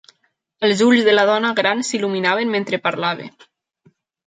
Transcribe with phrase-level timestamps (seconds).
[0.67, 3.31] Els ulls de la dona gran s'il·luminaven mentre parlava.